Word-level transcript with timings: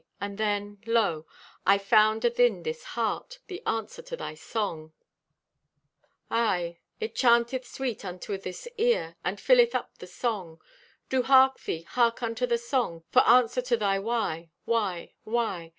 And 0.19 0.39
then, 0.39 0.79
lo, 0.87 1.27
I 1.63 1.77
found 1.77 2.23
athin 2.23 2.63
this 2.63 2.83
heart 2.83 3.37
The 3.45 3.61
answer 3.67 4.01
to 4.01 4.17
thy 4.17 4.33
song. 4.33 4.93
Aye, 6.31 6.79
it 6.99 7.13
chanteth 7.13 7.67
sweet 7.67 8.03
unto 8.03 8.35
this 8.39 8.67
ear, 8.79 9.15
And 9.23 9.39
filleth 9.39 9.75
up 9.75 9.99
the 9.99 10.07
song. 10.07 10.59
Do 11.07 11.21
hark 11.21 11.59
thee, 11.59 11.83
hark 11.83 12.23
unto 12.23 12.47
the 12.47 12.57
song, 12.57 13.03
For 13.11 13.21
answer 13.27 13.61
to 13.61 13.77
thy 13.77 13.99
why? 13.99 14.49
why? 14.65 15.13
why? 15.23 15.69